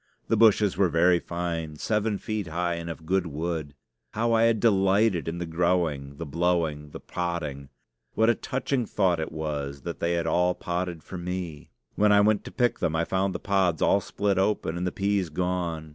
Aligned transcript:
The 0.29 0.35
bushes 0.35 0.77
were 0.77 0.89
very 0.89 1.19
fine 1.19 1.75
seven 1.75 2.17
feet 2.17 2.47
high, 2.47 2.73
and 2.73 2.89
of 2.89 3.05
good 3.05 3.27
wood. 3.27 3.75
How 4.13 4.33
I 4.33 4.45
had 4.45 4.59
delighted 4.59 5.27
in 5.27 5.37
the 5.37 5.45
growing, 5.45 6.17
the 6.17 6.25
blowing, 6.25 6.89
the 6.89 6.99
podding! 6.99 7.69
What 8.15 8.27
a 8.27 8.33
touching 8.33 8.87
thought 8.87 9.19
it 9.19 9.31
was 9.31 9.81
that 9.83 9.99
they 9.99 10.13
had 10.13 10.25
all 10.25 10.55
podded 10.55 11.03
for 11.03 11.19
me! 11.19 11.69
When 11.93 12.11
I 12.11 12.19
went 12.21 12.43
to 12.45 12.51
pick 12.51 12.79
them 12.79 12.95
I 12.95 13.05
found 13.05 13.35
the 13.35 13.39
pods 13.39 13.79
all 13.83 14.01
split 14.01 14.39
open 14.39 14.75
and 14.75 14.87
the 14.87 14.91
peas 14.91 15.29
gone. 15.29 15.89